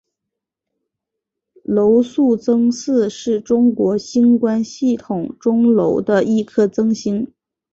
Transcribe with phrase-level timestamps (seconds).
[1.63, 7.31] 娄宿增四是中国星官系统中娄的一颗增星。